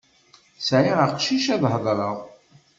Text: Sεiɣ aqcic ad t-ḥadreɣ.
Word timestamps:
Sεiɣ 0.67 0.97
aqcic 1.05 1.45
ad 1.53 1.59
t-ḥadreɣ. 1.63 2.17